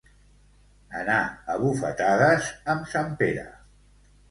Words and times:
Anar 1.01 1.17
a 1.51 1.59
bufetades 1.65 2.51
amb 2.77 2.91
sant 2.97 3.15
Pere. 3.23 3.47